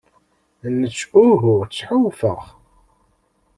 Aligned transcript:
Nec 0.79 0.99
uhu 1.25 1.53
ttḥewwfeɣ. 1.65 2.41